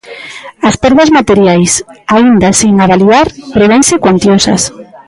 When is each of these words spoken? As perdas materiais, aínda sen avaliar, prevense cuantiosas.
As 0.67 0.75
perdas 0.83 1.13
materiais, 1.17 1.71
aínda 2.15 2.49
sen 2.59 2.73
avaliar, 2.85 3.27
prevense 3.57 3.95
cuantiosas. 4.03 4.61